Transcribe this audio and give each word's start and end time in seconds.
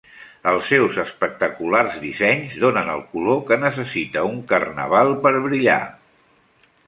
Els 0.51 0.69
seus 0.69 0.95
espectaculars 1.01 1.97
dissenys 2.05 2.55
donen 2.63 2.89
el 2.95 3.05
color 3.13 3.37
que 3.51 3.59
necessita 3.65 4.23
un 4.33 4.39
Carnaval 4.53 5.13
per 5.27 5.35
brillar. 5.47 5.79